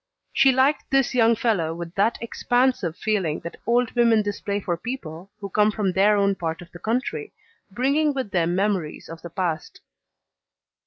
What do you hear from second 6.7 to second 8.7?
the country, bringing with them